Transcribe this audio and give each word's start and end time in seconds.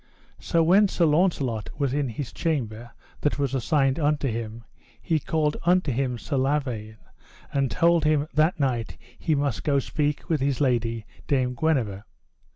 So 0.39 0.63
when 0.63 0.87
Sir 0.87 1.05
Launcelot 1.05 1.69
was 1.77 1.93
in 1.93 2.09
his 2.09 2.33
chamber 2.33 2.89
that 3.19 3.37
was 3.37 3.53
assigned 3.53 3.99
unto 3.99 4.27
him, 4.27 4.63
he 4.99 5.19
called 5.19 5.57
unto 5.63 5.91
him 5.91 6.17
Sir 6.17 6.37
Lavaine, 6.37 6.97
and 7.53 7.69
told 7.69 8.03
him 8.05 8.27
that 8.33 8.59
night 8.59 8.97
he 9.19 9.35
must 9.35 9.63
go 9.63 9.77
speak 9.77 10.27
with 10.27 10.41
his 10.41 10.59
lady, 10.59 11.05
Dame 11.27 11.53
Guenever. 11.53 12.05